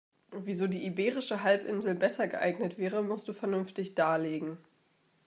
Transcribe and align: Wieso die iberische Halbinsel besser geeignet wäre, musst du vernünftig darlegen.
Wieso 0.35 0.65
die 0.65 0.83
iberische 0.83 1.43
Halbinsel 1.43 1.93
besser 1.93 2.27
geeignet 2.27 2.79
wäre, 2.79 3.03
musst 3.03 3.27
du 3.27 3.33
vernünftig 3.33 3.93
darlegen. 3.93 4.57